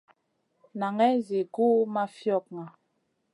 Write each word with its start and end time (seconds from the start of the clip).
Naŋay 0.79 1.15
zi 1.27 1.39
gu 1.53 1.67
ma 1.93 2.03
fiogŋa. 2.15 2.65